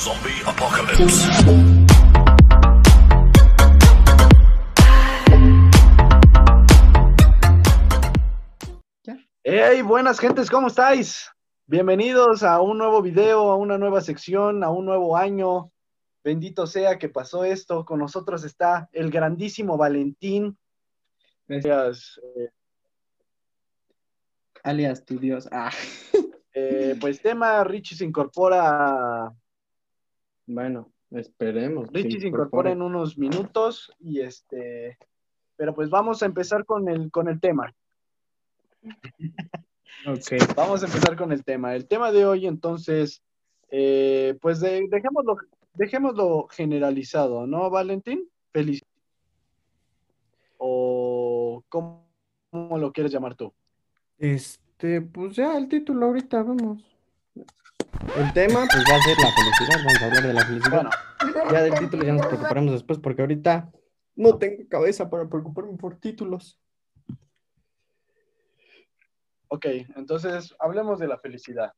[0.00, 1.28] Zombie Apocalypse.
[9.44, 11.30] Hey, buenas gentes, ¿cómo estáis?
[11.66, 15.70] Bienvenidos a un nuevo video, a una nueva sección, a un nuevo año.
[16.24, 17.84] Bendito sea que pasó esto.
[17.84, 20.56] Con nosotros está el grandísimo Valentín.
[21.46, 22.18] Gracias.
[22.36, 22.48] eh,
[24.62, 25.46] alias tu Dios.
[25.52, 25.70] Ah,
[26.54, 29.30] eh, pues tema, Richie se incorpora,
[30.46, 31.90] bueno, esperemos.
[31.90, 34.98] que Richie se incorpora en unos minutos y este,
[35.56, 37.74] pero pues vamos a empezar con el, con el tema.
[40.06, 41.74] Ok, Vamos a empezar con el tema.
[41.74, 43.22] El tema de hoy, entonces,
[43.70, 45.36] eh, pues de- dejémoslo,
[45.74, 48.26] dejémoslo generalizado, ¿no, Valentín?
[48.50, 48.80] Feliz.
[50.56, 52.06] O ¿cómo,
[52.50, 53.52] cómo lo quieres llamar tú?
[54.18, 56.82] este, pues ya el título ahorita, vamos.
[58.16, 60.82] El tema, pues va a ser la felicidad, vamos a hablar de la felicidad.
[61.22, 63.70] Bueno, Ya del título ya nos preocuparemos después, porque ahorita
[64.16, 66.58] no tengo cabeza para preocuparme por títulos.
[69.48, 71.72] ok, entonces hablemos de la felicidad.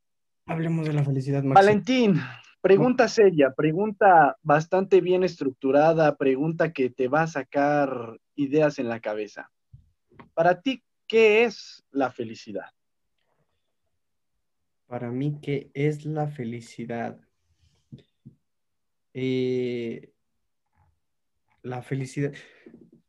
[0.47, 1.55] Hablemos de la felicidad, Maxi.
[1.55, 2.21] Valentín,
[2.61, 9.01] pregunta seria, pregunta bastante bien estructurada, pregunta que te va a sacar ideas en la
[9.01, 9.51] cabeza.
[10.35, 12.71] Para ti, ¿qué es la felicidad?
[14.93, 17.19] Para mí, ¿qué es la felicidad?
[19.15, 20.13] Eh,
[21.63, 22.35] la felicidad.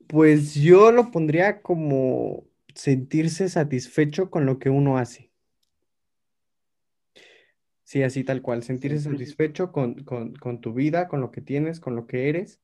[0.08, 5.34] Pues yo lo pondría como sentirse satisfecho con lo que uno hace.
[7.84, 11.82] Sí, así tal cual, sentirse satisfecho con, con- con tu vida, con lo que tienes,
[11.82, 12.62] con lo que eres.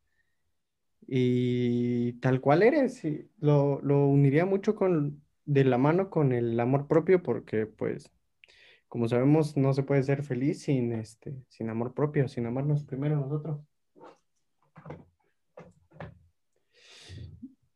[1.07, 3.03] Y tal cual eres.
[3.03, 8.13] y Lo, lo uniría mucho con, de la mano con el amor propio porque pues
[8.89, 13.15] como sabemos, no se puede ser feliz sin este, sin amor propio, sin amarnos primero
[13.15, 13.61] a nosotros.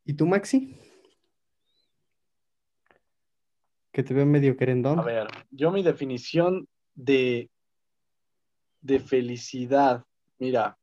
[0.03, 0.75] ¿Y tú, Maxi?
[3.91, 4.99] Que te veo medio querendón.
[4.99, 7.51] A ver, yo mi definición de,
[8.81, 10.03] de felicidad,
[10.39, 10.79] mira,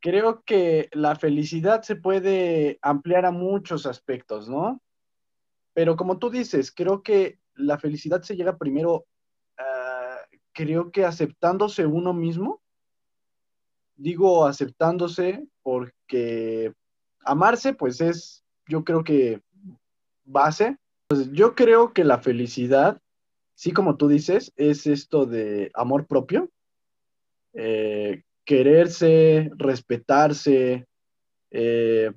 [0.00, 4.82] creo que la felicidad se puede ampliar a muchos aspectos, ¿no?
[5.72, 9.06] Pero como tú dices, creo que la felicidad se llega primero,
[9.58, 10.18] ah,
[10.52, 12.60] creo que aceptándose uno mismo.
[13.96, 16.72] Digo aceptándose porque
[17.20, 19.40] amarse, pues es, yo creo que
[20.24, 20.76] base.
[21.32, 23.00] Yo creo que la felicidad,
[23.54, 26.50] sí como tú dices, es esto de amor propio,
[27.52, 30.86] eh, quererse, respetarse,
[31.50, 32.12] eh,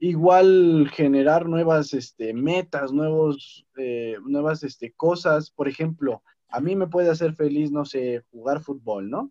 [0.00, 5.50] igual generar nuevas este, metas, nuevos, eh, nuevas este, cosas.
[5.50, 9.30] Por ejemplo, a mí me puede hacer feliz, no sé, jugar fútbol, ¿no?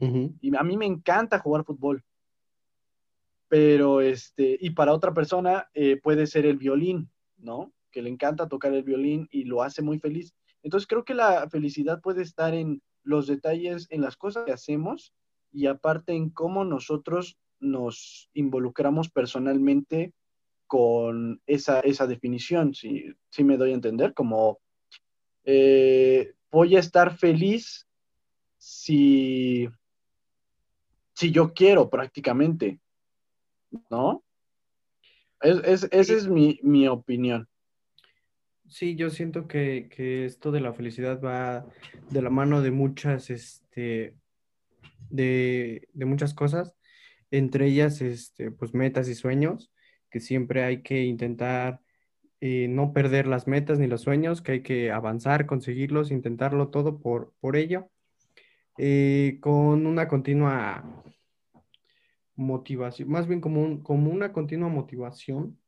[0.00, 2.04] Ujú, Y a mí me encanta jugar fútbol.
[3.48, 7.72] Pero, este, y para otra persona eh, puede ser el violín, ¿no?
[7.90, 10.34] Que le encanta tocar el violín y lo hace muy feliz.
[10.62, 15.14] Entonces creo que la felicidad puede estar en los detalles, en las cosas que hacemos
[15.52, 20.12] y aparte en cómo nosotros nos involucramos personalmente
[20.66, 24.60] con esa, esa definición, si, si me doy a entender, como
[25.44, 27.86] eh, voy a estar feliz
[28.58, 29.68] si,
[31.14, 32.80] si yo quiero prácticamente,
[33.90, 34.22] ¿no?
[35.40, 37.48] Es, es- esa es mi, mi opinión.
[38.66, 41.64] Sí, yo siento que, que esto de la felicidad va
[42.10, 44.14] de la mano de muchas, este,
[45.08, 46.76] de, de muchas cosas,
[47.30, 49.72] entre ellas, este, pues metas y sueños,
[50.10, 51.80] que siempre hay que intentar
[52.40, 57.00] eh, no perder las metas ni los sueños, que hay que avanzar, conseguirlos, intentarlo todo
[57.00, 57.90] por, por ello,
[58.78, 61.04] eh, con una continua
[62.36, 65.58] motivación, más bien como, un- como una continua motivación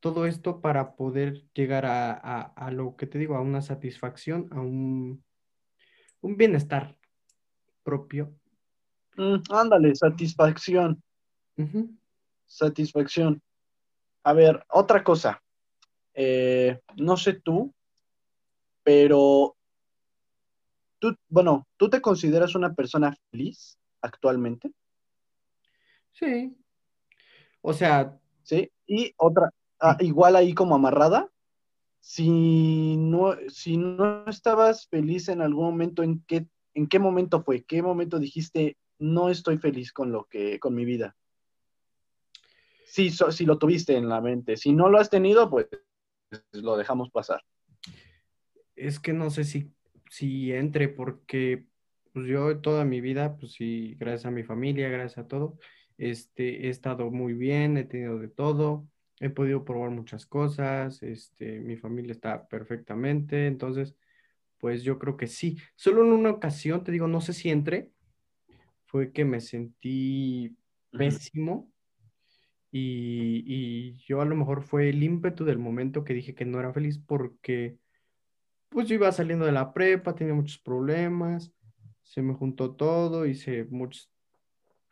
[0.00, 4.48] todo esto para poder llegar a, a- a lo que te digo, a una satisfacción,
[4.50, 5.22] a un,
[6.22, 6.96] un bienestar
[7.82, 8.34] propio.
[9.20, 11.02] Mm, ándale, satisfacción,
[12.46, 13.42] satisfacción.
[14.24, 15.42] A ver, otra cosa.
[16.14, 17.70] Eh, no sé tú,
[18.82, 19.58] pero
[20.98, 24.72] tú, bueno, ¿tú te consideras una persona feliz actualmente?
[26.12, 26.56] Sí.
[27.60, 28.72] O sea, ¿Sí?
[28.86, 29.50] Y otra,
[29.80, 31.30] ah, igual ahí como amarrada,
[32.00, 37.62] si no, si no estabas feliz en algún momento, ¿en qué, en qué momento fue?
[37.64, 41.16] ¿Qué momento dijiste, no estoy feliz con lo que, con mi vida?
[42.86, 44.56] Si, si lo tuviste en la mente.
[44.56, 45.68] Si no lo has tenido, pues
[46.52, 47.42] lo dejamos pasar.
[48.76, 49.72] es que no sé si,
[50.10, 51.66] si entre, porque
[52.12, 55.58] pues yo toda mi vida, pues sí, gracias a mi familia, gracias a todo,
[55.98, 58.88] este, he estado muy bien, he tenido de todo,
[59.20, 63.94] he podido probar muchas cosas, este, mi familia está perfectamente, entonces,
[64.58, 65.58] pues yo creo que sí.
[65.76, 67.90] Solo en una ocasión, te digo, no sé si entré,
[68.90, 70.56] fue que me sentí
[70.90, 71.70] pésimo
[72.72, 76.58] y, y yo a lo mejor fue el ímpetu del momento que dije que no
[76.58, 77.78] era feliz porque
[78.68, 81.52] pues yo iba saliendo de la prepa, tenía muchos problemas,
[82.02, 84.10] se me juntó todo, hice muchas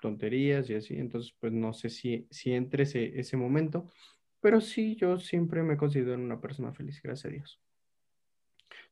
[0.01, 3.91] tonterías y así, entonces pues no sé si, si entre ese, ese momento,
[4.41, 7.61] pero sí, yo siempre me considero una persona feliz, gracias a Dios.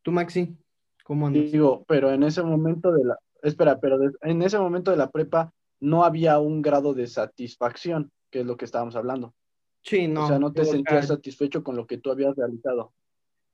[0.02, 0.56] ¿Tú, Maxi?
[1.04, 1.52] ¿Cómo andas?
[1.52, 3.16] Digo, pero en ese momento de la,
[3.48, 8.40] espera, pero en ese momento de la prepa no había un grado de satisfacción, que
[8.40, 9.34] es lo que estábamos hablando.
[9.82, 10.24] Sí, no.
[10.24, 12.92] O sea, no te sentías satisfecho con lo que tú habías realizado.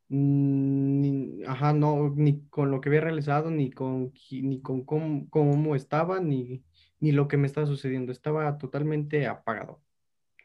[0.08, 5.76] Ni, ajá, no, ni con lo que había realizado, ni con, ni con cómo, cómo
[5.76, 6.62] estaba, ni,
[7.00, 8.12] ni lo que me estaba sucediendo.
[8.12, 9.80] Estaba totalmente apagado.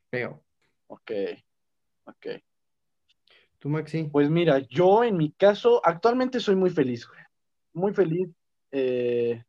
[0.10, 0.44] Feo.
[0.88, 1.12] Ok,
[2.06, 2.28] ok.
[3.60, 4.04] ¿Tú, Maxi?
[4.12, 7.22] Pues mira, yo en mi caso, actualmente soy muy feliz, güey.
[7.74, 8.30] Muy feliz.
[8.72, 9.44] Eh,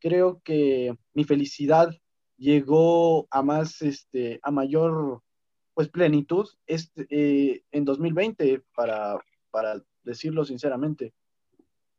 [0.00, 1.90] creo que mi felicidad
[2.36, 5.22] llegó a más, este, a mayor
[5.74, 9.18] pues plenitud este, eh, en 2020, para,
[9.50, 11.12] para decirlo sinceramente.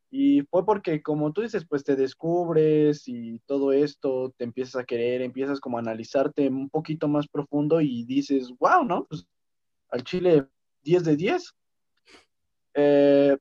[0.09, 4.85] Y fue porque, como tú dices, pues te descubres y todo esto, te empiezas a
[4.85, 9.06] querer, empiezas como a analizarte un poquito más profundo y dices, wow, ¿no?
[9.09, 9.27] Pues
[9.89, 10.47] al Chile
[10.83, 11.56] 10 de 10.
[12.75, 13.38] Eh,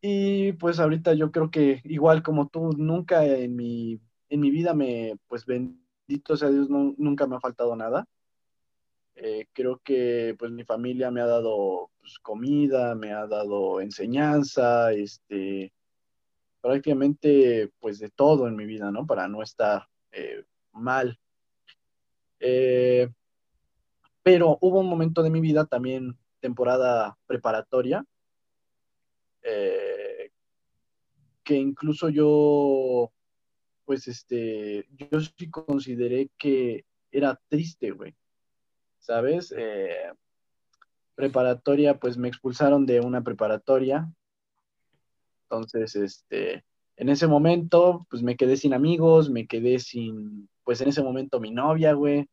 [0.00, 4.74] y pues ahorita yo creo que igual como tú, nunca en mi, en mi vida
[4.74, 8.06] me, pues bendito sea Dios, nunca me ha faltado nada.
[9.16, 14.92] Eh, creo que pues mi familia me ha dado pues, comida, me ha dado enseñanza,
[14.92, 15.72] este,
[16.60, 19.06] prácticamente pues de todo en mi vida, ¿no?
[19.06, 21.18] Para no estar eh, mal.
[22.38, 23.08] Eh,
[24.22, 28.04] pero hubo un momento de mi vida también, temporada preparatoria,
[31.48, 33.10] que incluso yo,
[33.86, 38.14] pues este, yo sí consideré que era triste, güey
[39.08, 39.54] ¿sabes?
[39.56, 40.12] Eh,
[41.14, 44.06] preparatoria, pues me expulsaron de una preparatoria.
[45.44, 46.62] Entonces, este,
[46.96, 51.40] en ese momento, pues me quedé sin amigos, me quedé sin, pues en ese momento
[51.40, 52.28] mi novia, güey.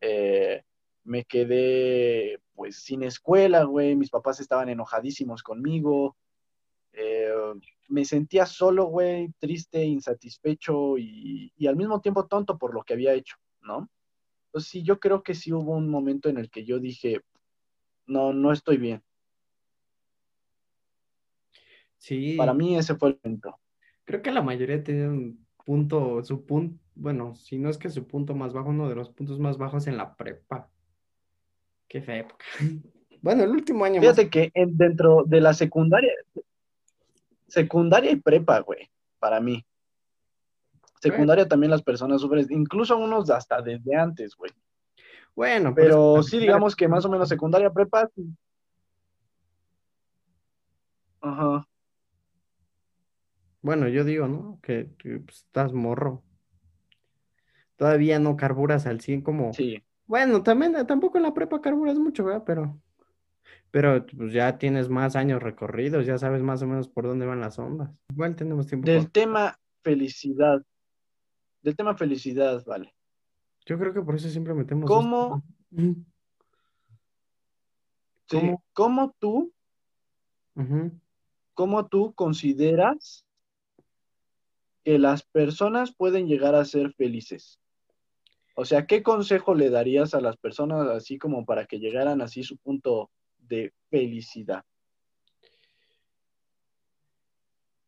[0.00, 0.64] Eh,
[1.04, 3.94] me quedé, pues, sin escuela, güey.
[3.94, 6.16] Mis papás estaban enojadísimos conmigo.
[6.92, 7.32] Eh,
[7.88, 12.94] me sentía solo, güey, triste, insatisfecho y, y al mismo tiempo tonto por lo que
[12.94, 13.88] había hecho, ¿no?
[14.46, 17.22] Entonces sí, yo creo que sí hubo un momento en el que yo dije,
[18.06, 19.02] no, no estoy bien.
[21.96, 22.34] Sí.
[22.36, 23.58] Para mí ese fue el punto.
[24.04, 28.06] Creo que la mayoría tiene un punto, su punto, bueno, si no es que su
[28.06, 30.68] punto más bajo, uno de los puntos más bajos en la prepa.
[31.88, 32.44] Qué fea época.
[33.22, 34.00] Bueno, el último año.
[34.00, 36.10] Fíjate que dentro de la secundaria,
[37.52, 39.64] secundaria y prepa, güey, para mí.
[41.00, 44.52] Secundaria también las personas sufren, incluso unos hasta desde antes, güey.
[45.34, 48.08] Bueno, pero sí, digamos que más o menos secundaria, prepa.
[51.20, 51.68] Ajá.
[53.60, 54.58] Bueno, yo digo, ¿no?
[54.62, 56.22] Que, pues, estás morro.
[57.76, 59.52] Todavía no carburas al 100 como...
[59.52, 59.82] Sí.
[60.06, 62.42] Bueno, también, tampoco en la prepa carburas mucho, ¿verdad?
[62.44, 62.81] Pero,
[63.70, 67.40] pero pues ya tienes más años recorridos, ya sabes más o menos por dónde van
[67.40, 67.90] las ondas.
[68.10, 68.86] Igual tenemos tiempo.
[68.86, 70.62] Del tema felicidad,
[71.62, 72.94] del tema felicidad, vale.
[73.64, 74.88] Yo creo que por eso siempre metemos.
[74.88, 75.42] ¿Cómo?
[78.72, 79.52] ¿Cómo tú?
[81.54, 83.26] ¿Cómo tú consideras
[84.84, 87.58] que las personas pueden llegar a ser felices?
[88.54, 92.42] O sea, ¿qué consejo le darías a las personas así como para que llegaran así
[92.42, 93.10] su punto
[93.52, 94.64] de felicidad?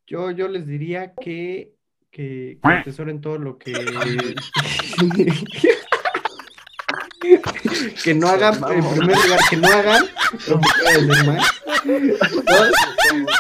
[0.07, 1.75] Yo, yo les diría que
[2.15, 3.73] que, que atesoren todo lo que.
[8.05, 10.05] que no hagan, en primer lugar, que no hagan
[10.49, 10.69] lo que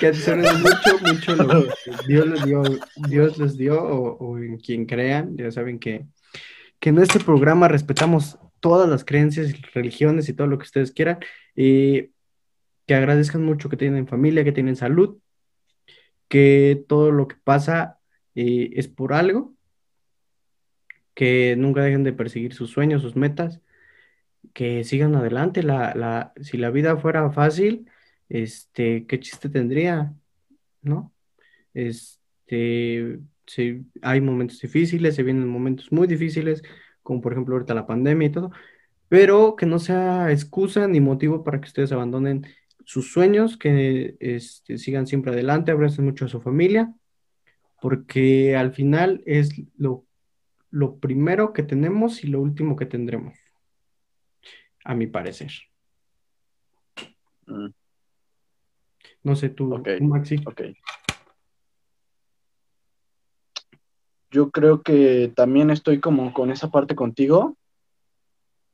[0.00, 1.72] que atesoren mucho, mucho lo que
[2.08, 2.64] Dios les dio,
[3.08, 5.36] Dios les dio, o, en quien crean.
[5.36, 6.06] Ya saben que,
[6.80, 11.20] que en este programa respetamos todas las creencias, religiones y todo lo que ustedes quieran.
[11.54, 12.10] Y
[12.86, 15.18] que agradezcan mucho que tienen familia, que tienen salud,
[16.28, 18.00] que todo lo que pasa
[18.34, 19.54] es por algo,
[21.14, 23.60] que nunca dejen de perseguir sus sueños, sus metas,
[24.52, 25.62] que sigan adelante.
[25.62, 27.88] La, si la vida fuera fácil,
[28.28, 30.12] este, ¿qué chiste tendría?
[30.82, 31.12] ¿No?
[31.72, 33.20] Es, este,
[34.02, 36.62] hay momentos difíciles, se vienen momentos muy difíciles,
[37.02, 38.50] como por ejemplo ahorita la pandemia y todo,
[39.08, 42.46] pero que no sea excusa ni motivo para que ustedes abandonen
[42.84, 46.94] sus sueños, que este, sigan siempre adelante, abracen mucho a su familia,
[47.80, 50.06] porque al final es lo,
[50.70, 53.38] lo primero que tenemos y lo último que tendremos,
[54.84, 55.50] a mi parecer.
[57.46, 57.68] Mm.
[59.22, 60.36] No sé tú, Maxi.
[64.30, 67.56] Yo creo que también estoy como con esa parte contigo,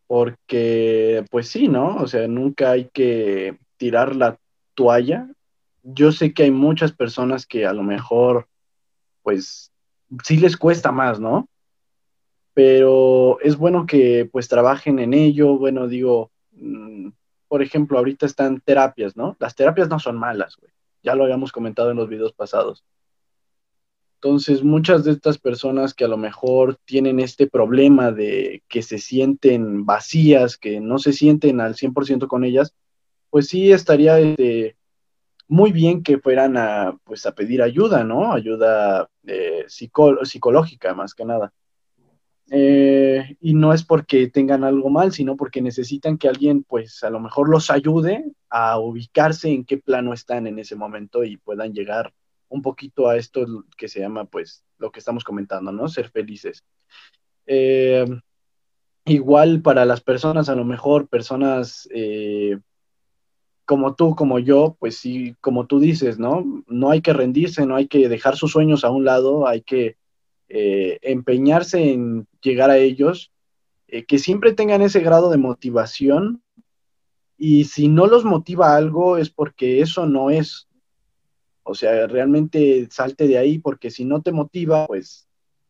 [0.06, 1.96] porque pues sí, ¿no?
[1.96, 4.38] O sea, nunca hay que tirar la
[4.74, 5.26] toalla.
[5.82, 8.46] Yo sé que hay muchas personas que a lo mejor,
[9.22, 9.72] pues,
[10.22, 11.48] sí les cuesta más, ¿no?
[12.52, 15.56] Pero es bueno que pues trabajen en ello.
[15.56, 17.08] Bueno, digo, mm,
[17.48, 19.34] por ejemplo, ahorita están terapias, ¿no?
[19.40, 20.72] Las terapias no son malas, güey.
[21.02, 22.84] Ya lo habíamos comentado en los videos pasados.
[24.16, 28.98] Entonces, muchas de estas personas que a lo mejor tienen este problema de que se
[28.98, 32.74] sienten vacías, que no se sienten al 100% con ellas,
[33.30, 34.76] pues sí estaría este,
[35.50, 38.32] muy bien que fueran a, pues, a pedir ayuda, ¿no?
[38.32, 41.52] Ayuda eh, psicológica, más que nada.
[42.52, 47.10] Eh, y no es porque tengan algo mal, sino porque necesitan que alguien, pues a
[47.10, 51.72] lo mejor los ayude a ubicarse en qué plano están en ese momento y puedan
[51.72, 52.12] llegar
[52.48, 55.88] un poquito a esto que se llama, pues, lo que estamos comentando, ¿no?
[55.88, 56.64] Ser felices.
[57.46, 58.06] Eh,
[59.04, 61.88] igual para las personas, a lo mejor personas
[63.70, 66.44] como tú, como yo, pues sí, como tú dices, ¿no?
[66.66, 69.96] No hay que rendirse, no hay que dejar sus sueños a un lado, hay que
[70.48, 73.30] eh, empeñarse en llegar a ellos,
[73.86, 76.42] eh, que siempre tengan ese grado de motivación
[77.38, 80.66] y si no los motiva algo es porque eso no es.
[81.62, 85.28] O sea, realmente salte de ahí porque si no te motiva, pues,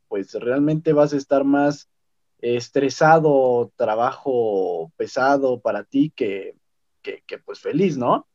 [0.08, 1.90] pues realmente vas a estar más
[2.38, 6.54] estresado, trabajo pesado para ti que,
[7.02, 8.26] que, pues feliz, ¿no?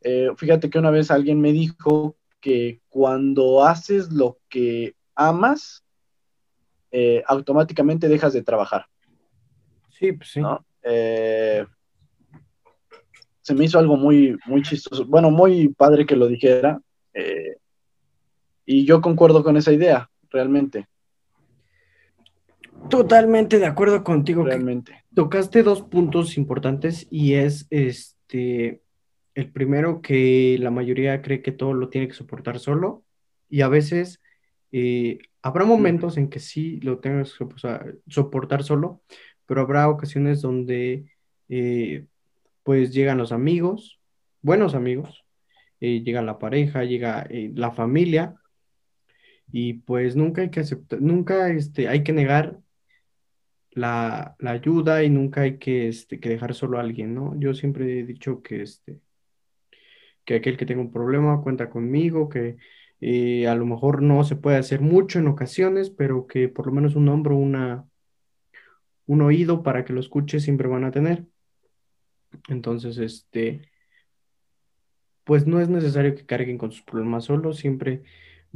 [0.00, 5.84] Eh, fíjate que una vez alguien me dijo que cuando haces lo que amas,
[6.90, 8.86] eh, automáticamente dejas de trabajar.
[9.90, 10.40] Sí, pues sí.
[10.82, 11.66] Eh,
[13.40, 16.80] se me hizo algo muy, muy chistoso, bueno, muy padre que lo dijera,
[18.64, 20.86] y yo concuerdo con esa idea, realmente.
[22.90, 24.44] Totalmente de acuerdo contigo.
[24.44, 25.04] Realmente.
[25.14, 28.82] Tocaste dos puntos importantes y es este
[29.34, 33.04] el primero que la mayoría cree que todo lo tiene que soportar solo
[33.48, 34.20] y a veces
[34.72, 37.46] eh, habrá momentos en que sí lo tengas que
[38.08, 39.00] soportar solo,
[39.46, 41.12] pero habrá ocasiones donde
[41.48, 42.06] eh,
[42.64, 44.00] pues llegan los amigos,
[44.42, 45.24] buenos amigos,
[45.80, 48.34] eh, llega la pareja, llega la familia,
[49.52, 52.58] y pues nunca hay que aceptar, nunca este, hay que negar
[53.78, 57.38] la, ayuda y nunca hay que, este, que dejar solo a alguien, ¿no?
[57.38, 59.00] Yo siempre he dicho que, este,
[60.24, 62.56] que aquel que tenga un problema cuenta conmigo, que
[63.00, 66.72] eh, a lo mejor no se puede hacer mucho en ocasiones, pero que por lo
[66.72, 67.86] menos un hombro, una,
[69.06, 71.24] un oído para que lo escuche siempre van a tener.
[72.48, 73.70] Entonces, este,
[75.24, 78.02] pues no es necesario que carguen con sus problemas solos, siempre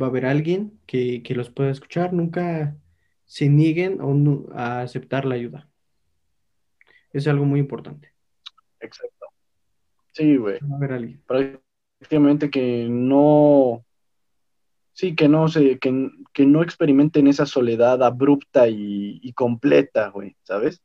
[0.01, 2.77] va a haber alguien que, los pueda escuchar, nunca
[3.33, 3.99] se nieguen
[4.55, 5.67] a aceptar la ayuda.
[7.15, 8.13] Es algo muy importante.
[8.79, 9.25] Exacto.
[10.13, 10.59] Sí, güey.
[11.27, 13.87] Prácticamente que no,
[14.93, 20.83] Sí, que no se, que, que no experimenten esa soledad abrupta y, completa, güey, ¿sabes?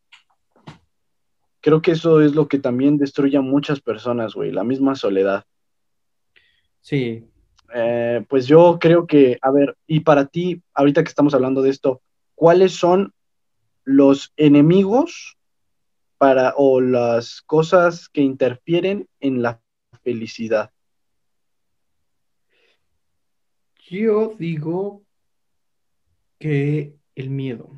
[1.60, 5.44] Creo que eso es lo que también destruye a muchas personas, güey, la misma soledad.
[6.80, 7.26] Sí.
[7.76, 11.72] Eh, pues yo creo que, a ver, y para ti, ahorita que estamos hablando de
[11.72, 12.02] esto,
[12.38, 13.16] ¿cuáles son
[13.84, 15.38] los enemigos
[16.20, 19.60] para o las cosas que interfieren en la
[20.04, 20.72] felicidad?
[23.90, 25.02] Yo digo
[26.38, 27.72] que el miedo.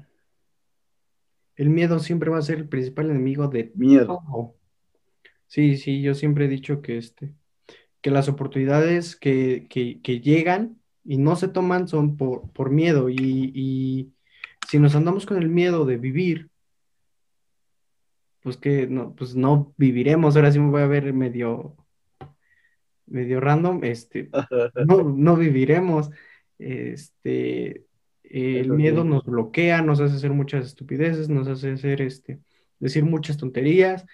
[1.55, 4.55] El miedo siempre va a ser el principal enemigo de miedo.
[5.47, 7.33] Sí, sí, yo siempre he dicho que este,
[8.01, 9.69] que las oportunidades que,
[10.03, 13.09] llegan y no se toman son por, por miedo.
[13.09, 14.13] Y, y,
[14.67, 16.49] si nos andamos con el miedo de vivir,
[18.41, 20.35] pues que no, pues no viviremos.
[20.35, 21.75] Ahora sí me voy a ver medio
[23.09, 24.29] medio random, este,
[24.87, 26.09] no, no viviremos.
[26.57, 27.85] Este,
[28.23, 32.39] el miedo nos bloquea, nos hace hacer muchas estupideces, nos hace hacer, este,
[32.79, 34.05] decir muchas tonterías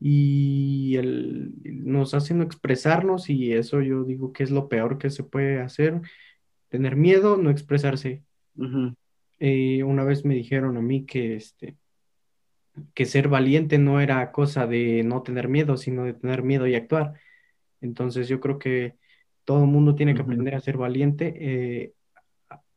[0.00, 5.10] y el, nos hace no expresarnos y eso yo digo que es lo peor que
[5.10, 6.00] se puede hacer.
[6.68, 8.22] tener miedo, no expresarse.
[9.40, 11.76] Eh, una vez me dijeron a mí que, este,
[12.94, 16.74] que ser valiente no era cosa de no tener miedo, sino de tener miedo y
[16.74, 17.14] actuar.
[17.80, 18.96] Entonces yo creo que
[19.44, 21.94] todo el mundo tiene que aprender a ser valiente, eh,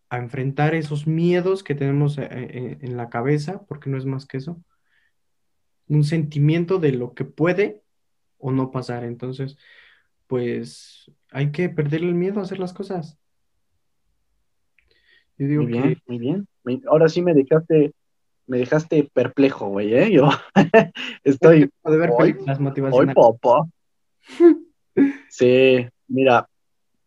[0.10, 4.38] a, enfrentar esos miedos que tenemos eh, en la cabeza, porque no es más que
[4.38, 4.62] eso,
[5.88, 7.82] un sentimiento de lo que puede
[8.38, 9.04] o no pasar.
[9.04, 9.58] Entonces,
[10.28, 13.18] pues hay que perder el miedo a hacer las cosas.
[15.38, 16.48] Yo Muy digo que muy bien.
[16.64, 17.94] Me- Ahora sí me dejaste,
[18.48, 20.12] me dejaste perplejo, güey, ¿eh?
[20.12, 20.56] Yo es
[21.24, 22.36] estoy, tiempo de ver hoy,
[22.92, 23.68] hoy, papá.
[25.30, 26.48] Sí, mira,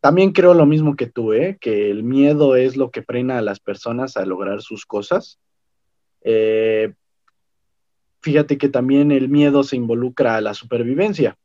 [0.01, 1.57] también creo lo mismo que tú, ¿eh?
[1.61, 5.39] Que el miedo es lo que frena a las personas a lograr sus cosas.
[6.23, 6.93] Eh,
[8.23, 11.37] fíjate que también el miedo se involucra a la supervivencia.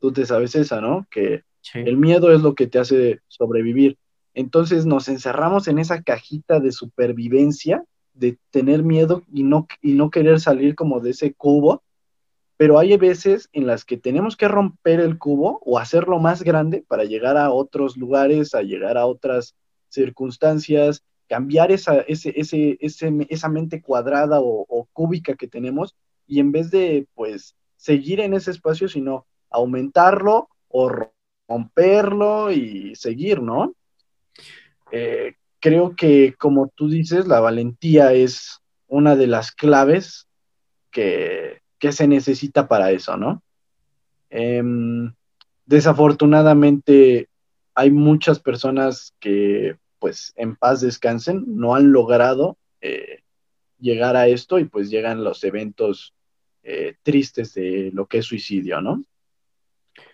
[0.00, 1.06] Tú te sabes esa, ¿no?
[1.10, 1.78] Que Sí.
[1.78, 3.96] el miedo es lo que te hace sobrevivir.
[4.34, 10.10] Entonces nos encerramos en esa cajita de supervivencia, de tener miedo y no, y no
[10.10, 11.82] querer salir como de ese cubo,
[12.56, 16.84] pero hay veces en las que tenemos que romper el cubo o hacerlo más grande
[16.86, 19.56] para llegar a otros lugares, a llegar a otras
[19.88, 26.40] circunstancias, cambiar esa, ese, ese, ese, esa mente cuadrada o, o cúbica que tenemos y
[26.40, 30.90] en vez de pues seguir en ese espacio, sino aumentarlo o
[31.48, 33.74] romperlo y seguir, ¿no?
[34.92, 40.28] Eh, creo que, como tú dices, la valentía es una de las claves
[40.90, 43.42] que, que se necesita para eso, ¿no?
[44.30, 44.62] Eh,
[45.66, 47.28] desafortunadamente,
[47.74, 53.22] hay muchas personas que, pues, en paz descansen, no han logrado eh,
[53.78, 56.14] llegar a esto y pues llegan los eventos
[56.62, 59.04] eh, tristes de lo que es suicidio, ¿no?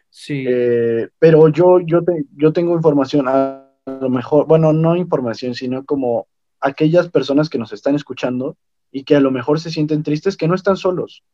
[0.09, 3.70] Sí, Eh, pero yo, yo, te, yo tengo información, a, a
[4.01, 6.27] lo mejor, bueno, no información, sino como
[6.61, 8.57] aquellas personas que nos están escuchando
[8.93, 11.25] y que a lo mejor se sienten tristes, que no están solos,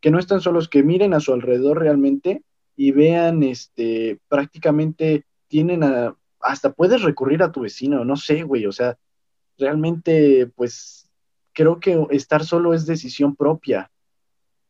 [0.00, 2.42] que no están solos, que miren a su alrededor realmente
[2.76, 8.66] y vean, este, prácticamente tienen a, hasta puedes recurrir a tu vecino, no sé, güey,
[8.66, 8.96] o sea,
[9.58, 11.10] realmente, pues,
[11.52, 13.90] creo que estar solo es decisión propia.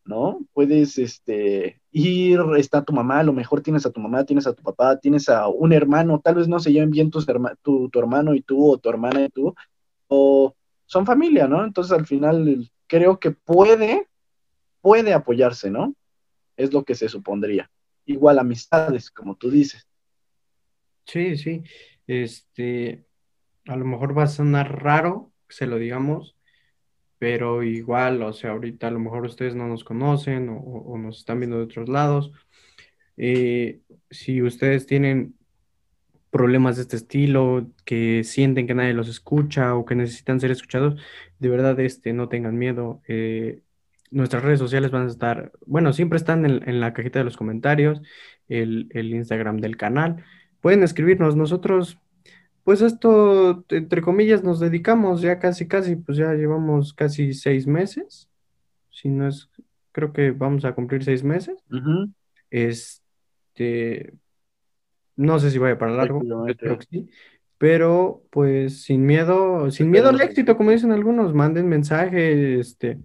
[0.08, 0.40] ¿No?
[0.52, 4.54] Puedes este, ir, está tu mamá, a lo mejor tienes a tu mamá, tienes a
[4.54, 7.88] tu papá, tienes a un hermano, tal vez no se lleven bien tus herma tu,
[7.90, 9.54] tu, hermano y tú, o tu hermana y tú,
[10.08, 10.54] o
[10.86, 11.64] son familia, ¿no?
[11.64, 14.08] Entonces al final creo que puede,
[14.80, 15.94] puede apoyarse, ¿no?
[16.56, 17.70] Es lo que se supondría.
[18.06, 19.86] Igual amistades, como tú dices.
[21.04, 21.62] Sí, sí.
[22.06, 23.04] Este,
[23.66, 26.36] a lo mejor va a sonar raro se lo digamos,
[27.18, 31.40] pero igual, o sea, ahorita a lo mejor ustedes no nos conocen o, nos están
[31.40, 32.32] viendo de otros lados.
[33.16, 35.34] Eh, si ustedes tienen
[36.30, 41.00] problemas de este estilo, que sienten que nadie los escucha o que necesitan ser escuchados,
[41.38, 43.02] de verdad, este, no tengan miedo.
[43.08, 43.62] Eh,
[44.10, 47.36] nuestras redes sociales van a estar, bueno, siempre están en, en la cajita de los
[47.36, 48.00] comentarios,
[48.48, 50.24] el, el Instagram del canal.
[50.60, 51.98] Pueden escribirnos, nosotros
[52.68, 58.28] pues esto, entre comillas, nos dedicamos ya casi, casi, pues ya llevamos casi seis meses.
[58.90, 59.48] Si no es,
[59.90, 61.64] creo que vamos a cumplir seis meses.
[61.70, 62.12] Uh -huh.
[62.50, 64.12] Este,
[65.16, 67.08] no sé si vaya para largo, espero que sí.
[67.56, 72.98] Pero pues sin miedo, sin miedo al éxito, como dicen algunos, manden mensaje, este,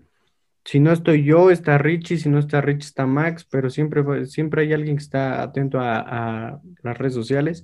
[0.66, 4.64] si no estoy yo, está Richie, si no está Richie, está Max, pero siempre, siempre
[4.64, 7.64] hay alguien que está atento a, a las redes sociales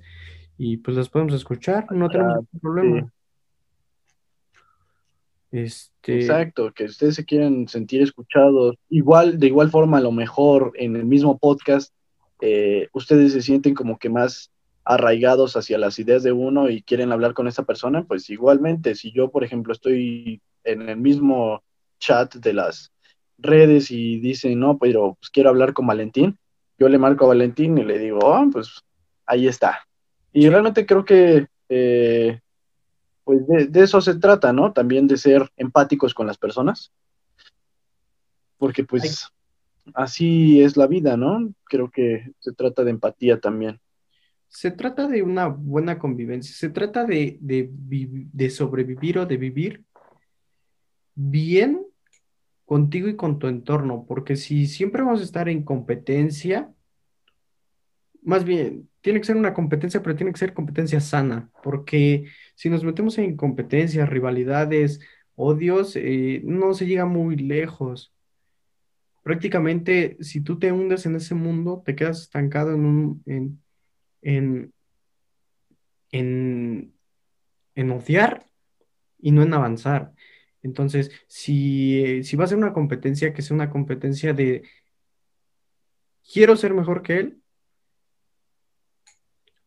[0.62, 3.12] y pues las podemos escuchar, no tenemos ningún problema.
[5.50, 5.58] Sí.
[5.58, 6.16] Este...
[6.16, 8.76] Exacto, que ustedes se quieren sentir escuchados.
[8.90, 11.94] Igual, de igual forma, a lo mejor en el mismo podcast,
[12.42, 14.50] eh, ustedes se sienten como que más
[14.84, 19.12] arraigados hacia las ideas de uno y quieren hablar con esa persona, pues igualmente, si
[19.12, 21.62] yo, por ejemplo, estoy en el mismo
[21.98, 22.92] chat de las
[23.38, 26.38] redes y dicen, no, pero pues quiero hablar con Valentín,
[26.78, 28.82] yo le marco a Valentín y le digo, oh, pues
[29.24, 29.86] ahí está.
[30.32, 32.40] Y realmente creo que eh,
[33.24, 34.72] pues de, de, eso se trata, ¿no?
[34.72, 36.92] También de ser empáticos con las personas.
[38.58, 39.30] Porque pues
[39.86, 39.92] Ay.
[39.94, 41.52] así es la vida, ¿no?
[41.64, 43.80] Creo que se trata de empatía también.
[44.48, 49.84] Se trata de una buena convivencia, se trata de, de, de sobrevivir o de vivir
[51.14, 51.86] bien
[52.64, 56.72] contigo y con tu entorno, porque si siempre vamos a estar en competencia,
[58.22, 62.68] más bien, tiene que ser una competencia, pero tiene que ser competencia sana, porque si
[62.68, 65.00] nos metemos en competencias, rivalidades,
[65.34, 68.12] odios, eh, no se llega muy lejos.
[69.22, 73.62] Prácticamente, si tú te hundes en ese mundo, te quedas estancado en un, en,
[74.22, 74.72] en,
[76.10, 76.92] en,
[77.74, 78.44] en odiar
[79.18, 80.12] y no en avanzar.
[80.62, 84.62] Entonces, si, si va a ser una competencia, que sea una competencia de
[86.32, 87.39] quiero ser mejor que él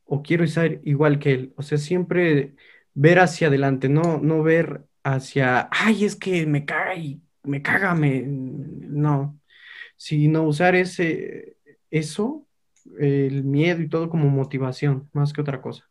[0.05, 1.53] o quiero ser igual que él.
[1.57, 2.55] O sea, siempre
[2.93, 7.95] ver hacia adelante, no, no ver hacia, ay, es que me caga y me caga,
[7.95, 8.23] me...
[8.25, 9.39] No,
[9.95, 11.57] sino usar ese,
[11.89, 12.45] eso,
[12.99, 15.89] el miedo y todo como motivación, más que otra cosa.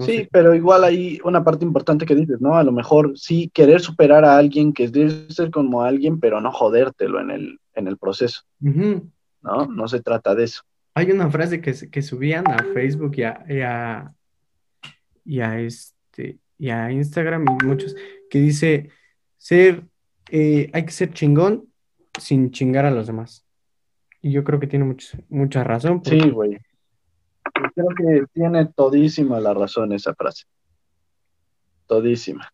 [0.00, 2.54] sí, pero igual hay una parte importante que dices, ¿no?
[2.54, 6.52] A lo mejor sí querer superar a alguien, que es ser como alguien, pero no
[6.52, 8.42] jodértelo en el, en el proceso.
[8.60, 9.66] ¿No?
[9.66, 10.62] No se trata de eso.
[10.94, 14.14] Hay una frase que, que subían a Facebook y a,
[15.24, 17.94] y a, este, y a Instagram y muchos,
[18.28, 18.90] que dice,
[19.36, 19.84] ser,
[20.30, 21.68] eh, hay que ser chingón
[22.18, 23.46] sin chingar a los demás.
[24.20, 24.96] Y yo creo que tiene
[25.28, 26.02] mucha razón.
[26.04, 26.58] Sí, güey.
[27.74, 30.44] Creo que tiene todísima la razón esa frase.
[31.86, 32.52] Todísima.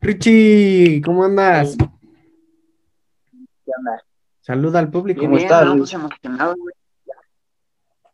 [0.00, 1.76] Richie, ¿cómo andas?
[1.78, 4.02] ¿Qué andas?
[4.50, 5.20] Saluda al público.
[5.20, 5.62] ¿Cómo estás?
[5.62, 6.74] emocionado, güey.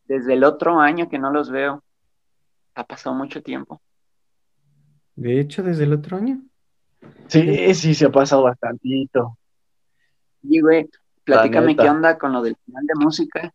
[0.05, 1.83] Desde el otro año que no los veo.
[2.75, 3.81] Ha pasado mucho tiempo.
[5.15, 6.43] De hecho, desde el otro año.
[7.29, 9.39] Sí, sí, se ha pasado bastantito.
[10.43, 10.91] Y, güey,
[11.25, 13.55] platícame qué onda con lo del final de música.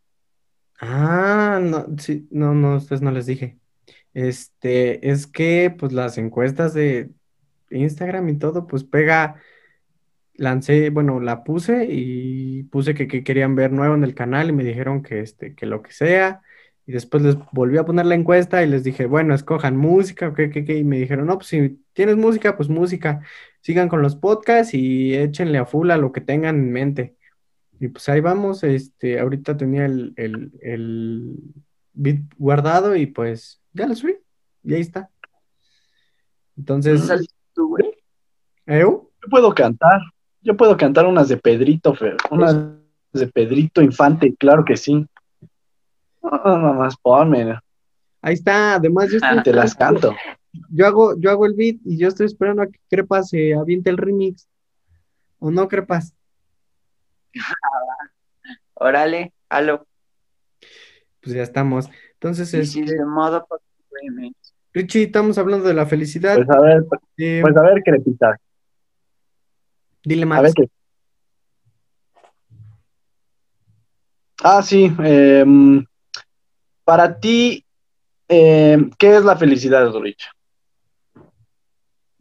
[0.80, 3.60] Ah, no, sí, no, no, ustedes no les dije.
[4.16, 7.12] Este, es que, pues, las encuestas de
[7.70, 9.36] Instagram y todo, pues, pega,
[10.36, 14.54] lancé, bueno, la puse y puse que, que querían ver nuevo en el canal y
[14.54, 16.42] me dijeron que, este, que lo que sea,
[16.86, 20.50] y después les volví a poner la encuesta y les dije, bueno, escojan música, ¿qué,
[20.50, 20.78] qué, qué?
[20.78, 23.22] Y me dijeron, no, pues si tienes música, pues música.
[23.62, 27.16] Sigan con los podcasts y échenle a full a lo que tengan en mente.
[27.80, 31.36] Y pues ahí vamos, este, ahorita tenía el, el, el
[31.94, 34.18] beat guardado y pues ya lo subí.
[34.64, 35.10] Y ahí está.
[36.58, 37.08] Entonces.
[37.54, 37.92] tú, güey?
[38.66, 40.02] Yo puedo cantar.
[40.42, 41.96] Yo puedo cantar unas de Pedrito,
[42.30, 42.56] unas
[43.14, 45.06] de Pedrito Infante, claro que sí.
[46.22, 47.60] No, más ponme.
[48.22, 50.16] Ahí está, además yo estoy, te las canto.
[50.70, 53.90] Yo hago, yo hago el beat y yo estoy esperando a que Crepas se aviente
[53.90, 54.48] el remix.
[55.40, 56.14] ¿O no, Crepas?
[58.74, 59.86] Órale, halo.
[61.22, 61.90] Pues ya estamos.
[62.14, 62.76] Entonces, es.
[62.76, 63.46] Este, modo
[64.74, 66.36] Richie, estamos hablando de la felicidad.
[66.36, 66.84] Pues a ver,
[67.18, 68.40] eh, pues a ver, Crepita.
[70.04, 70.40] Dile más.
[70.40, 70.70] A ver qué.
[74.44, 74.92] Ah, sí.
[75.04, 75.46] Eh,
[76.84, 77.64] para ti,
[78.28, 80.30] eh, ¿qué es la felicidad, Rich?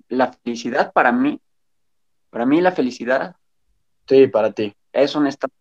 [0.09, 1.40] La felicidad para mí,
[2.31, 3.37] para mí la felicidad.
[4.09, 4.75] Sí, para ti.
[4.93, 5.53] Es un estado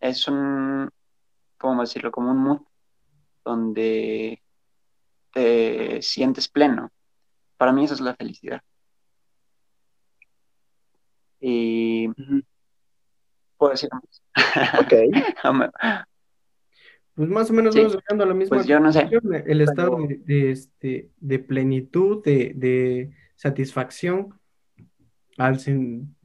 [0.00, 0.90] Es un,
[1.58, 2.12] ¿cómo decirlo?
[2.12, 2.60] Como un mood
[3.44, 4.42] donde
[5.32, 6.90] te sientes pleno.
[7.56, 8.60] Para mí eso es la felicidad.
[11.48, 12.08] Y
[13.56, 14.22] puedo decir más.
[14.80, 14.92] Ok.
[17.14, 19.08] Pues más o menos vamos llegando a la misma pues yo no sé.
[19.46, 24.38] el estado de, este, de plenitud, de, satisfacción
[25.38, 25.58] al,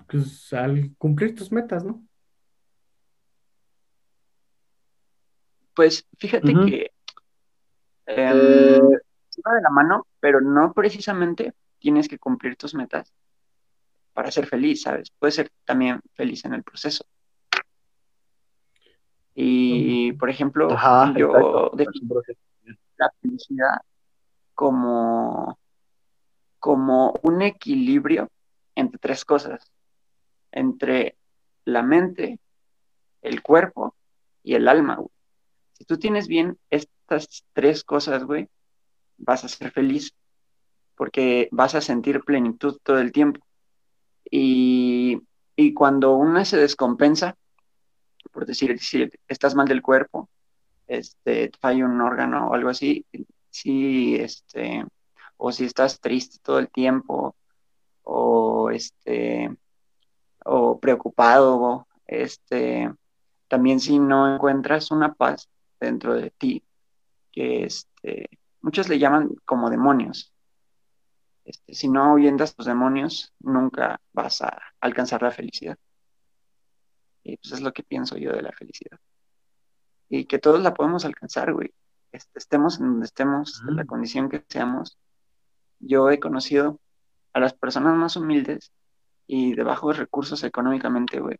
[0.10, 2.06] pues, al cumplir tus metas, ¿no?
[5.74, 6.92] Pues fíjate que
[8.08, 8.82] em, eh,
[9.48, 13.14] va de la mano, pero no precisamente tienes que cumplir tus metas
[14.14, 15.12] para ser feliz, ¿sabes?
[15.18, 17.06] Puedes ser también feliz en el proceso.
[19.34, 20.70] Y, por ejemplo,
[21.16, 22.22] yo defino
[22.98, 23.82] la felicidad
[24.54, 25.58] como,
[26.60, 28.30] como un equilibrio
[28.76, 29.72] entre tres cosas,
[30.52, 31.16] entre
[31.66, 32.40] la mente,
[33.22, 33.96] el cuerpo
[34.44, 35.00] y el alma,
[35.74, 38.48] Si tú tienes bien estas tres cosas, güey,
[39.18, 40.14] vas a ser feliz
[40.96, 43.40] porque vas a sentir plenitud todo el tiempo.
[44.32, 45.22] Y,
[45.76, 47.36] cuando una se descompensa,
[48.32, 50.30] por decir, si estás mal del cuerpo,
[50.88, 53.06] este, falla un órgano o algo así,
[53.50, 54.86] si, este,
[55.38, 57.36] o si estás triste todo el tiempo,
[58.04, 59.56] o este,
[60.46, 62.92] o preocupado, este,
[63.48, 66.64] también si no encuentras una paz dentro de ti,
[67.32, 68.30] que este,
[68.62, 70.31] muchos le llaman como demonios.
[71.44, 75.78] Este, si no ahuyentas tus demonios, nunca vas a alcanzar la felicidad.
[77.24, 79.00] Y pues es lo que pienso yo de la felicidad.
[80.10, 81.74] Y que todos la podemos alcanzar, güey.
[82.12, 84.98] Este, estemos en donde estemos, en la condición que seamos.
[85.80, 86.80] Yo he conocido
[87.34, 88.72] a las personas más humildes
[89.28, 91.38] y de bajos recursos económicamente, güey.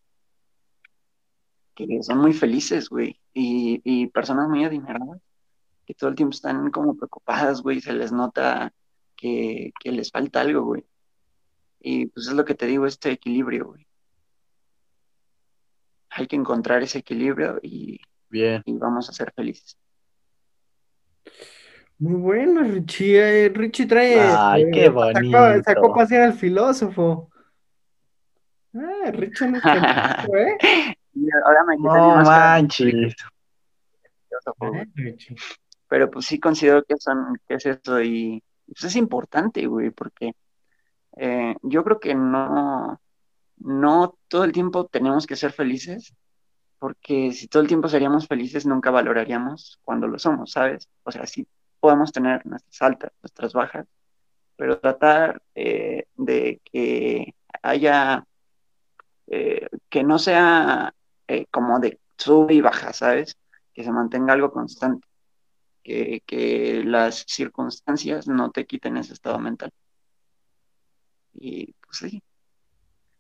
[1.76, 3.20] Que son muy felices, güey.
[3.34, 5.22] Y, y personas muy adineradas
[5.86, 8.74] que todo el tiempo están como preocupadas, güey, se les nota
[9.22, 10.84] que, que les falta algo, güey.
[11.80, 13.88] Y pues es lo que te digo, este equilibrio, güey.
[16.10, 18.64] Hay que encontrar ese equilibrio y, Bien.
[18.66, 19.78] y vamos a ser felices.
[22.00, 23.46] Muy bueno, Richie.
[23.46, 24.20] Eh, Richie trae.
[24.20, 25.38] Ay, eh, qué bonito.
[25.38, 27.30] Sacó, sacó pasear al filósofo.
[28.74, 30.58] Ah, Richie no es pendejo, ¿eh?
[31.14, 33.14] Y ahora me No manches.
[34.62, 34.86] Ah.
[35.90, 38.42] Pero pues sí considero que, son, que es esto y
[38.74, 40.36] pues es importante, güey, porque
[41.18, 43.02] eh, yo creo que no,
[43.58, 46.14] no todo el tiempo tenemos que ser felices,
[46.80, 50.90] porque si todo el tiempo seríamos felices, nunca valoraríamos cuando lo somos, ¿sabes?
[51.04, 51.48] O sea, sí
[51.80, 53.88] podemos tener nuestras altas, nuestras bajas,
[54.56, 58.26] pero tratar eh, de que haya,
[59.28, 60.94] eh, que no sea
[61.50, 63.38] como de sube y baja, ¿sabes?
[63.74, 65.08] Que se mantenga algo constante,
[65.84, 69.72] que, que las circunstancias no te quiten ese estado mental.
[71.34, 72.22] Y pues sí,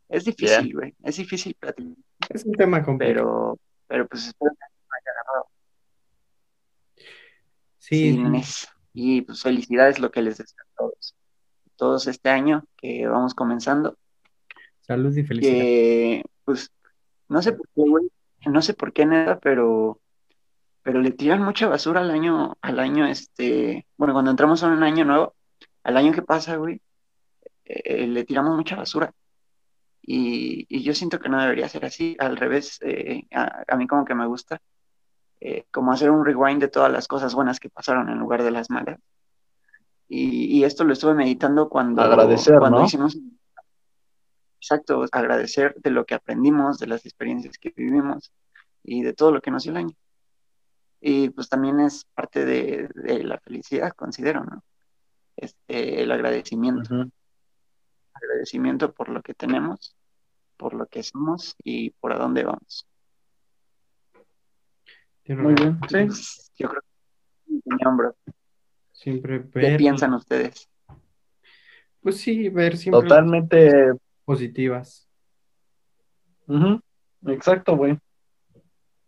[0.10, 1.96] es difícil, güey, es difícil platicar,
[2.30, 3.14] Es un tema complejo.
[3.14, 5.48] pero, pero pues espero que me haya agarrado.
[7.80, 8.20] Sí.
[8.94, 11.16] Y pues felicidades lo que les deseo a todos.
[11.78, 13.98] Todos este año que vamos comenzando,
[14.82, 15.54] Salud y felicidad.
[15.54, 16.70] que pues
[17.30, 18.12] no sé por qué, güey,
[18.46, 20.01] no sé por qué nada, pero
[20.84, 24.84] pero le tiran mucha basura al año al año este, bueno, cuando entramos a un
[24.84, 25.36] año nuevo,
[25.84, 26.82] al año que pasa, güey,
[27.66, 29.14] eh, le tiramos mucha basura.
[30.04, 33.86] Y, y yo siento que no debería ser así, al revés, eh, a, a mí
[33.88, 34.60] como que me gusta
[35.44, 38.52] eh, como hacer un rewind de todas las cosas buenas que pasaron en lugar de
[38.52, 39.00] las malas.
[40.08, 42.86] Y, y esto lo estuve meditando cuando, Agradecer, cuando ¿no?
[42.86, 43.18] hicimos,
[44.60, 48.32] exacto, agradecer de lo que aprendimos, de las experiencias que vivimos
[48.84, 49.96] y de todo lo que nos dio el año.
[51.02, 54.64] Y pues también es parte de, de la felicidad, considero, ¿no?
[55.36, 57.10] Este, el agradecimiento,
[58.14, 59.96] agradecimiento por lo que tenemos,
[60.58, 62.88] por lo que somos y por a dónde vamos.
[65.28, 65.80] Muy bien.
[65.90, 66.06] Sí.
[66.06, 68.16] Pues, yo creo que mi hombro.
[68.92, 70.70] Siempre ¿Qué piensan ustedes?
[72.02, 73.94] Pues sí, ver siempre Totalmente.
[74.26, 75.08] positivas.
[76.48, 76.80] ujú,
[77.28, 77.98] Exacto, güey.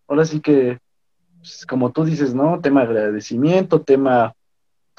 [0.07, 0.79] Ahora sí que,
[1.43, 2.61] pues, como tú dices, ¿no?
[2.61, 4.33] Tema agradecimiento, tema,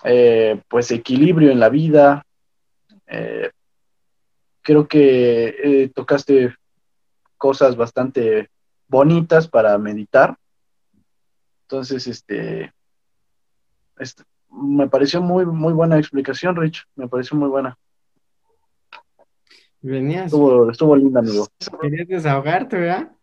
[0.05, 2.27] eh, pues, equilibrio en la vida.
[3.07, 3.51] Eh,
[4.61, 6.55] creo que eh, tocaste
[7.39, 8.51] cosas bastante
[8.89, 10.37] bonitas para meditar.
[11.63, 12.75] Entonces, este,
[13.99, 16.85] este, me pareció muy, muy buena explicación, Rich.
[16.95, 17.79] Me pareció muy buena.
[19.81, 21.47] Venías, Estuvo, estuvo linda, amigo.
[21.81, 23.14] querías desahogarte, ¿verdad?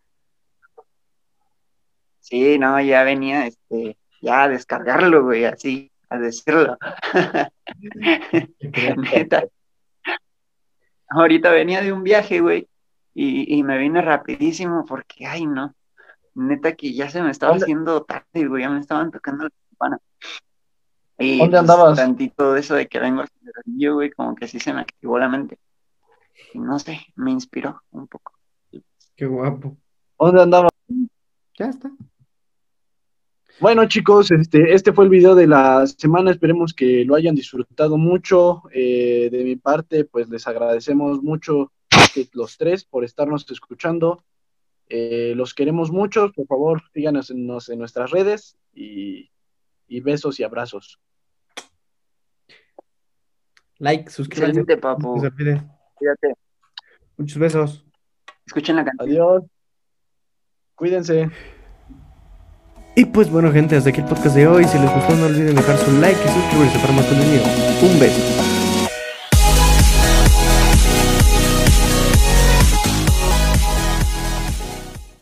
[2.31, 6.77] Sí, no, ya venía, este, ya a descargarlo, güey, así, a decirlo.
[8.97, 9.43] Neta.
[11.09, 12.69] Ahorita venía de un viaje, güey,
[13.13, 15.75] y, y me vine rapidísimo porque, ay, no,
[16.33, 19.49] neta que ya se me estaba ¿Dónde- haciendo tarde, güey, ya me estaban tocando la
[19.69, 19.99] campana.
[21.17, 21.97] Y ¿Dónde pues, andabas?
[21.97, 25.27] tantito de eso de que vengo aceleradillo, güey, como que sí se me activó la
[25.27, 25.59] mente.
[26.53, 28.31] Y no sé, me inspiró un poco.
[29.17, 29.75] Qué guapo.
[30.17, 30.69] ¿Dónde andaba?
[31.59, 31.91] Ya está.
[33.59, 36.31] Bueno, chicos, este, este fue el video de la semana.
[36.31, 38.63] Esperemos que lo hayan disfrutado mucho.
[38.73, 41.71] Eh, de mi parte, pues les agradecemos mucho
[42.13, 44.23] que los tres por estarnos escuchando.
[44.89, 46.31] Eh, los queremos mucho.
[46.33, 49.29] Por favor, síganos en, nos- en nuestras redes y,
[49.87, 50.99] y besos y abrazos.
[53.77, 54.65] Like, No se olviden.
[55.95, 56.33] Cuídate.
[57.17, 57.85] Muchos besos.
[58.45, 59.07] Escuchen la canción.
[59.09, 59.43] Adiós.
[60.75, 61.29] Cuídense.
[62.93, 64.65] Y pues bueno, gente, hasta aquí el podcast de hoy.
[64.65, 67.43] Si les gustó, no olviden dejar su like y suscribirse para más contenido.
[67.81, 68.60] Un beso.